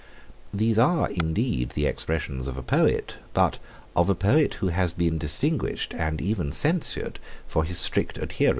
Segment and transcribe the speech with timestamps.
[0.51, 3.59] These are indeed the expressions of a poet; but
[3.95, 8.21] of a poet who has been distinguished, and even censured, for his strict adherence to
[8.25, 8.47] the truth of history.